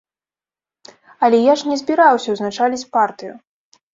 [1.27, 3.33] Але я ж не збіраўся ўзначаліць партыю!